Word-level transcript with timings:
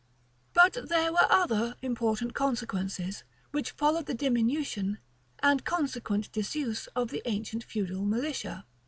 But 0.55 0.75
there 0.89 1.11
were 1.13 1.27
other 1.31 1.75
important 1.83 2.33
consequences, 2.33 3.23
which 3.51 3.69
followed 3.69 4.07
the 4.07 4.15
diminution 4.15 4.97
and 5.43 5.63
consequent 5.63 6.31
disuse 6.31 6.87
of 6.95 7.09
the 7.09 7.21
ancient 7.27 7.63
feudal 7.63 8.03
militia. 8.03 8.65